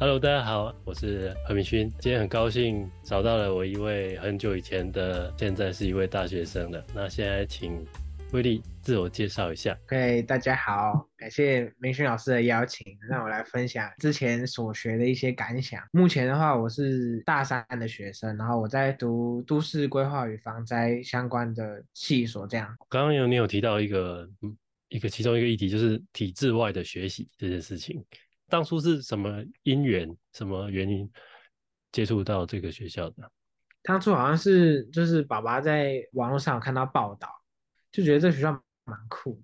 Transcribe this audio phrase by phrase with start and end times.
[0.00, 1.86] Hello，大家好，我是何明勋。
[1.98, 6.82] 今天很高兴找到了我一位很久以前的，现在是一位大学生了。
[6.94, 7.86] 那现在请
[8.32, 9.78] 威力自我介绍一下。
[9.88, 15.82] OK，大家好，感谢明勋老师的邀请，让我来分享之前所学的一些感想。
[15.92, 22.46] 目前的话，我是大三的学生，然后我在读都市规划与防灾相关的系所。
[22.46, 24.56] 这样，刚刚有你有提到一个，嗯，
[24.88, 28.02] 一个其中一个议题就是体制外的学习这件事情。
[28.50, 31.08] 当初是什么因缘、什么原因
[31.92, 33.30] 接触到这个学校的？
[33.82, 37.28] 当初好像是就是爸爸在网络上有看到报道，
[37.92, 38.50] 就觉得这学校
[38.84, 39.40] 蛮酷。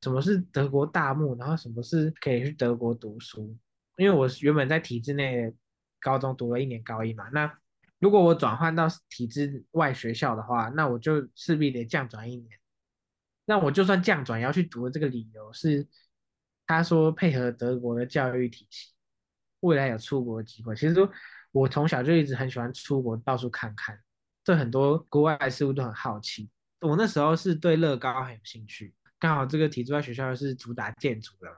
[0.00, 1.36] 什么是德国大木？
[1.36, 3.54] 然后什么是可以去德国读书？
[3.96, 5.52] 因为我原本在体制内
[6.00, 7.52] 高中读了一年高一嘛，那
[7.98, 12.58] 如果我转换到体制外学校的话，那我就势必得降转一年。
[13.44, 15.86] 那我就算降转，要去读的这个理由是。
[16.66, 18.92] 他说配合德国的教育体系，
[19.60, 20.74] 未来有出国机会。
[20.74, 20.94] 其实，
[21.52, 23.98] 我从小就一直很喜欢出国到处看看，
[24.44, 26.50] 对很多国外事物都很好奇。
[26.80, 31.56] 我那时候是对乐高很有兴趣，刚好这个体制外学校是主打建筑的嘛，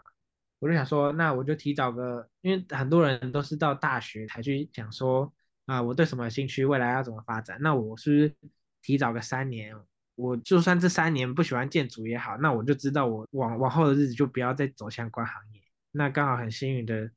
[0.60, 5.32] 我就想说，那我就提早个，因为很多人都是到大学才去想说，
[5.64, 8.52] 啊，我对什么兴趣，未来要怎么发展，那我是不是
[8.82, 9.74] 提早个三年？
[10.16, 15.62] 我就算这三年不喜欢建筑也好，那我就知道我往往后的日子就不要再走相关行业。
[15.92, 17.10] 那刚好很幸运的，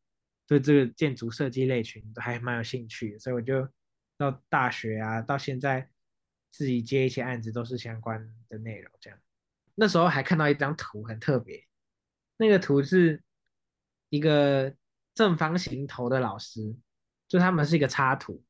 [0.45, 3.67] 对这个建筑设计类群都还蛮有兴趣，所以我就
[4.17, 5.89] 到大学啊，到现在
[6.51, 8.91] 自己接一些案子都是相关的内容。
[8.99, 9.19] 这样，
[9.75, 11.65] 那时候还看到一张图很特别，
[12.37, 13.23] 那个图是
[14.09, 14.75] 一个
[15.15, 16.75] 正方形头的老师，
[17.27, 18.43] 就他们是一个插图，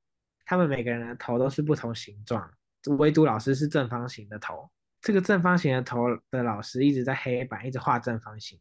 [0.43, 2.51] 他们每个人的头都是不同形状。
[2.97, 4.69] 唯独老师是正方形的头，
[5.01, 8.59] 这个正方形的头的老师一直在黑板一直画正方形，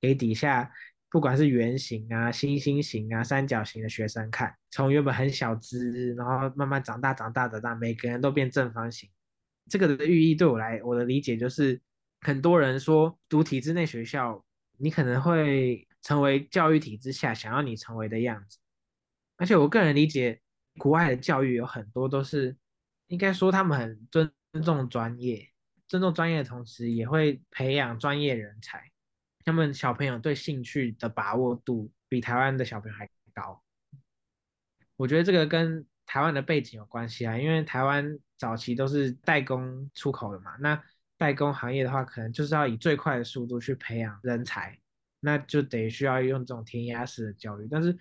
[0.00, 0.72] 给底下
[1.10, 9.10] 不管是圆形啊、星星形啊、三角形的学生看，从原本很小只，然后慢慢长大、长大、长大，每个人都变正方形。
[9.68, 11.78] 这个的寓意对我来，我的理解就是，
[12.22, 14.42] 很多人说读体制内学校，
[14.78, 18.58] 你可能会成为教育体制下想要你成为的样子。
[19.36, 20.40] 而且我个人理解，
[20.78, 22.56] 国外的教育有很多都是。
[23.12, 24.32] 应该说，他们很尊
[24.64, 25.46] 重专业，
[25.86, 28.90] 尊重专业的同时，也会培养专业人才。
[29.44, 33.62] 他们小朋友对兴趣的把握度比台湾的小朋友还高。
[34.96, 40.82] 我觉得这个跟台湾的背景有关系啊，因为台湾早期都是代工出口的嘛，那
[41.18, 44.78] 代工行业的话，可能就是要以最快的速度去培养人才，
[45.20, 47.68] 那就得需要用这种填鸭式的教育。
[47.70, 47.94] 但是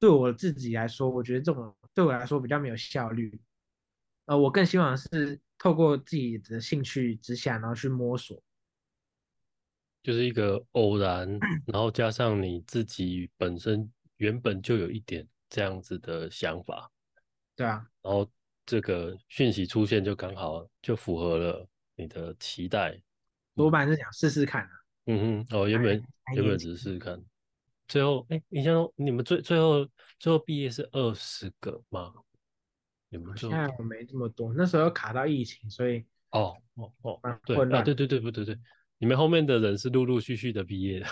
[0.00, 3.40] 对我自己来说，我觉得这种对我来说比较没有效率。
[4.26, 8.40] 呃，我更希望是透过自己的兴趣之下，然后去摸索，
[10.02, 11.28] 就是一个偶然，
[11.66, 16.90] 然后加上你自己本身原本就有一点这样子的想法，
[17.54, 18.28] 对啊，然后
[18.64, 23.00] 这个讯息出现就刚好就符合了你的期待。
[23.54, 24.70] 多半是想试试看的。
[25.06, 26.04] 嗯哼，哦，原本
[26.34, 27.24] 原本只是试试看，
[27.86, 29.88] 最后，哎，你像你们最最后
[30.18, 32.12] 最后毕业是二十个吗？
[33.36, 38.58] 现在我没这么多，那时候又卡到疫情，所以哦哦哦，对啊，对对对不对对，
[38.98, 41.06] 你们后面的人是陆陆续续的毕业的，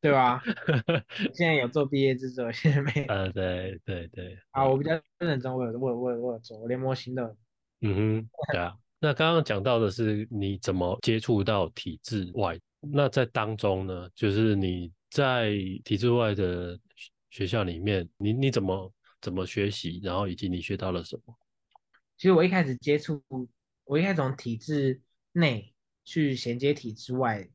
[0.00, 0.42] 对吧？
[1.34, 3.04] 现在有做毕业制作，现在没。
[3.04, 4.38] 呃，对对对。
[4.50, 7.22] 啊，我比较认真，我有我我我有做，我连模型都。
[7.82, 8.74] 嗯哼，对啊。
[8.98, 15.50] 那刚刚讲到的是你怎么接触到体制外，那在当中呢，就是你在
[15.84, 16.78] 体制外的
[17.30, 18.92] 学校里面，你你怎么？
[19.22, 21.38] 怎么学习，然后以及你学到了什么？
[22.18, 23.22] 其实我一开始接触，
[23.84, 25.00] 我一开始从体制
[25.30, 25.72] 内
[26.04, 27.48] 去衔接体制外，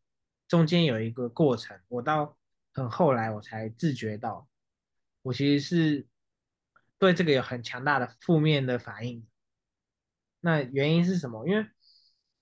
[0.47, 1.77] 中间有一个过程。
[1.89, 2.37] 我到
[2.73, 4.47] 很后来，我才自觉到，
[5.21, 6.07] 我其实是
[6.97, 9.27] 对这个有很强大的负面的反应。
[10.39, 11.47] 那原因是什么？
[11.47, 11.65] 因为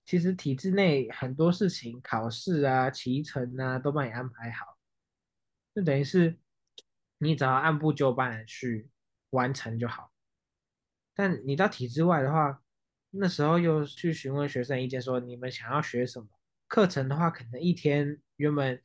[0.05, 4.77] 其实体制内很多事情，考试啊、骑程啊，都帮你安排好，
[5.73, 6.37] 就等于是
[7.17, 8.89] 你只要按部就班的去。
[9.31, 10.11] 完成就好，
[11.13, 12.61] 但你到体制外的话，
[13.09, 16.27] 那时候又去询问学生意见，说你们想要学什么
[16.67, 18.81] 课程的话，可能一天原本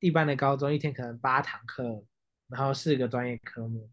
[0.00, 2.04] 一般的高中一天可能八堂课，
[2.48, 3.90] 然后四个专业科目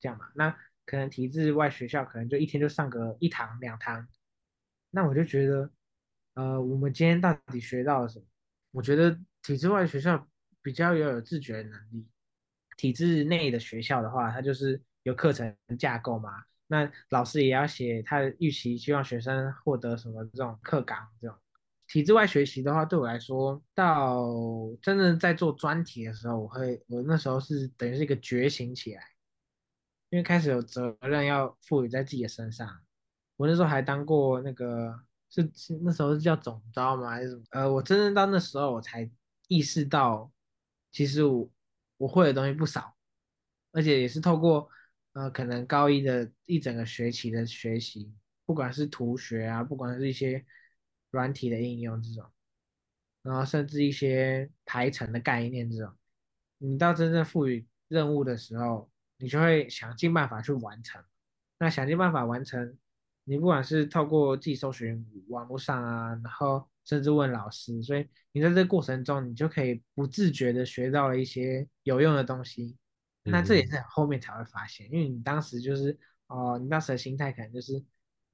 [0.00, 0.50] 这样嘛，那
[0.86, 4.08] 可能体制外学校可能就一天就上个一堂两堂，
[4.90, 5.70] 那我就觉得，
[6.34, 8.24] 呃，我们今天到底学到了什么？
[8.70, 10.26] 我觉得体制外学校
[10.62, 12.08] 比较要有自觉能力，
[12.76, 14.82] 体制内的学校的话，它就是。
[15.04, 16.44] 有课程架构嘛？
[16.66, 21.36] 那老师也要写他的预期，希望学生获得什么这种课纲这种。
[21.86, 24.26] 体制外学习的话，对我来说，到
[24.80, 29.02] 真正在做专题的时候，我会我那时候是等于是一个觉醒起来，
[30.08, 32.66] 因为开始有责任要赋予在自己的身上。
[33.36, 34.98] 我那时候还当过那个
[35.28, 37.42] 是是那时候是叫总招吗还是什么？
[37.50, 39.08] 呃，我真正到那时候我才
[39.48, 40.32] 意识到，
[40.90, 41.50] 其实我
[41.98, 42.96] 我会的东西不少，
[43.72, 44.68] 而且也是透过
[45.14, 48.12] 呃可能高一的一整个学期的学习，
[48.46, 50.44] 不管是图学啊，不管是一些
[51.10, 52.30] 软体的应用这种，
[53.22, 55.92] 然后甚至一些排程的概念这种，
[56.58, 61.02] 你到真正赋予任务的时候，你就会想尽办法去完成。
[61.58, 62.76] 那想尽办法完成，
[63.22, 72.76] 你不管是透过自己搜寻网络上啊，然后甚至问老师，所以你在这个过程中，你就可以不自觉的学到了一些有用的东西。
[73.24, 77.82] 那这也是很后面才会发现，因为你当时就是哦，你当时的心态可能就是，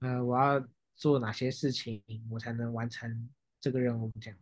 [0.01, 0.63] 呃，我要
[0.97, 3.29] 做哪些事情，我才能完成
[3.61, 4.39] 这个任务这样。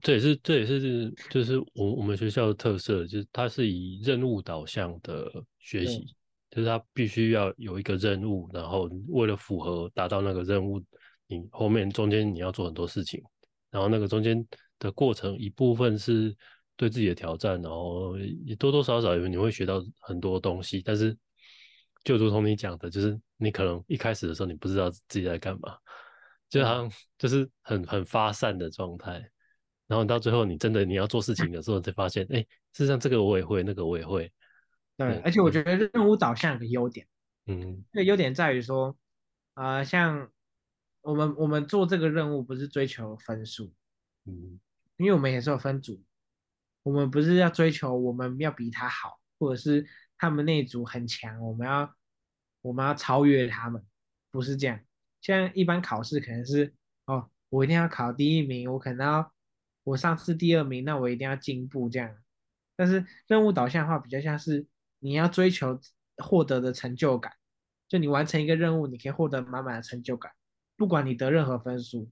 [0.00, 6.04] 这也是这也是就是我我们学校的特色，就是它是以任务导向的学习，
[6.50, 10.82] 就是它必须要有一个任务，然后为了符合达到那个任务，
[11.28, 13.22] 你后面中间你要做很多事情，
[13.70, 14.44] 然后那个中间
[14.80, 16.36] 的过程一部分是
[16.76, 21.16] 对自己的挑战，然后也多多少少你会学到很多东西，但是
[22.04, 25.76] 就如同你讲的，就是你可能一开始的时候你不知道自己在干嘛，
[26.48, 29.22] 就好像就是很很发散的状态。
[29.88, 34.32] 然后到最后，你真的你要做事情的时候，才发现，哎，事实上这个我也会，那个我也会。
[34.96, 37.06] 对，而且我觉得任务导向有个优点，
[37.46, 38.96] 嗯，这个优点在于说，
[39.54, 40.30] 呃，像
[41.02, 43.70] 我们我们做这个任务不是追求分数，
[44.24, 44.58] 嗯，
[44.96, 46.00] 因为我们也是有分组，
[46.82, 49.86] 我们不是要追求我们要比他好，或者是
[50.18, 51.94] 他们那组很强，我们要
[52.60, 53.84] 我们要超越他们，
[54.30, 54.80] 不是这样。
[55.20, 56.74] 像一般考试可能是，
[57.06, 59.32] 哦，我一定要考第一名，我可能要。
[59.84, 62.16] 我上次第二名，那我一定要进步这样。
[62.76, 64.64] 但是任务导向的话，比较像是
[65.00, 65.80] 你要追求
[66.18, 67.32] 获得的成就感，
[67.88, 70.30] 就你完成一个任务，你可以获得满满的成就感，
[70.76, 72.08] 不管你得任何分数。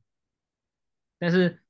[1.16, 1.62] 但是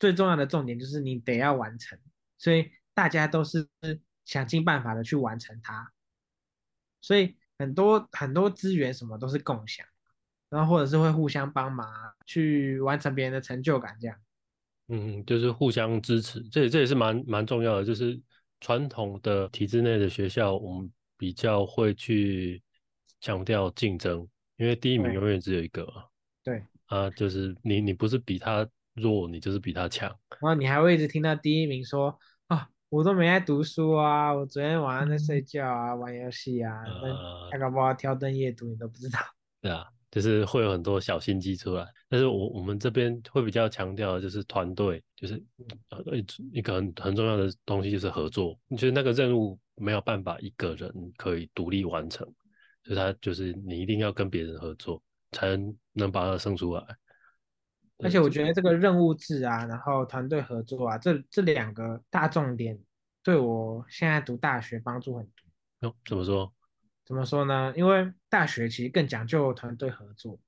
[0.00, 1.96] 最重要的重点就是你得要完成，
[2.38, 3.68] 所以大家都是
[4.24, 5.92] 想尽办法的去完成它。
[7.00, 9.86] 所以很多很多资源什么都是共享，
[10.48, 11.86] 然后或者是会互相帮忙
[12.24, 14.16] 去完成别人的成就感这样。
[14.88, 17.84] 嗯，就是互相支持，这这也是蛮蛮重要的。
[17.84, 18.20] 就是
[18.60, 22.62] 传统的体制内的学校，我们比较会去
[23.20, 25.86] 强调竞争，因为第一名永远只有一个。
[26.42, 30.08] 对啊，就是你你不是比他弱，你就是比他强。
[30.40, 39.18] 然后你还会一直听到第一名说啊，我都没在读书啊，我昨天晚上在睡觉啊，玩游戏啊，那他搞不好挑灯夜读，你都不知道。
[39.60, 39.86] 对啊。
[40.10, 45.34] 就是会有很多小心机出来，但是我我们这边会比较强调的就是团队，就是
[45.90, 46.00] 呃
[46.52, 48.56] 一个很很重要的东西就是合作。
[48.68, 52.24] 你觉得那个任务没有办法一个人可以独立完成，
[52.84, 55.02] 所以他就是你一定要跟别人合作，
[55.32, 56.86] 才能能把它生出来。
[58.04, 62.78] 而且我觉得这个任务制啊，然后团队合作啊，这这两个大重点，
[63.22, 65.88] 对我现在读大学帮助很多。
[65.88, 66.52] 哟，怎么说？
[67.04, 67.72] 怎么说呢？
[67.76, 70.38] 因为大学其实更讲究团队合作。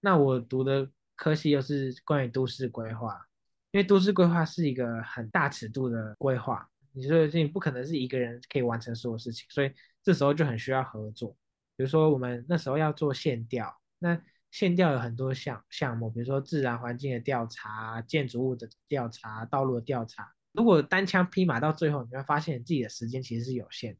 [0.00, 3.26] 那我读的科系又是关于都市规划，
[3.70, 9.72] 因为都市规划是一个很大尺度的规划，你说你不可能是一个人可以完成所有事情，所以
[10.02, 11.36] 这时候就很需要合作。
[11.76, 14.18] 比如说我们那时候要做线调，那
[14.50, 20.32] 线调有很多项项目，比如说自然环境的调查、建筑物的调查、道路的调查。
[20.52, 23.96] 如果单枪匹马到最后，你会发现自己的时间其实是有限。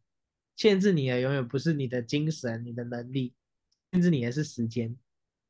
[0.57, 3.35] 限制你的永远不是你的精神、你的能力，
[3.92, 4.97] 限制你的是时间。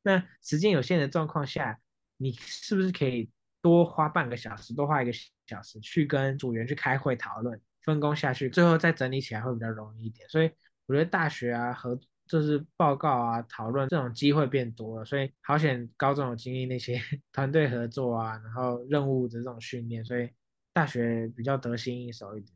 [0.03, 1.79] 那时间有限的状况下，
[2.17, 3.29] 你是不是可以
[3.61, 5.11] 多花半个小时、多花一个
[5.47, 10.29] 小时去跟组员去开会讨论，分工下去，最后再整理起来会比较容易一点？
[10.29, 10.49] 所以
[10.85, 11.99] 我觉得大学啊和
[12.31, 16.97] 就是报告啊讨论这种机会变多了，所以好险高中有经历那些
[17.33, 20.29] 团队合作啊，然后任务的这种训练，所以
[20.71, 22.53] 大学比较得心应手一点。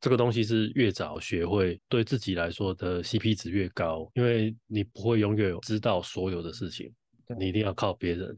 [0.00, 6.94] 这个东西是越早学会，对自己来说的 CP 值越高，因为你不会永远知道所有的事情，
[7.36, 8.36] 你一定要靠别人。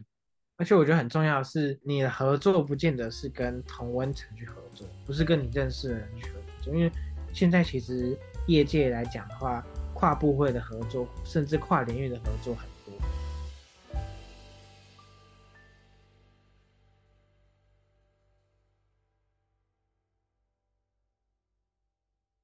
[0.56, 6.90] 而且我觉得很重要的是，你的合作不见得是跟同温层去合作，不是跟你认识的人去合作，因为
[7.34, 9.62] 现在其实业界来讲的话，
[9.96, 12.75] 跨部会的合作，甚至跨领域的合作很。